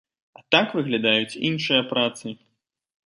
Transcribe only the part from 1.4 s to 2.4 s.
іншыя працы.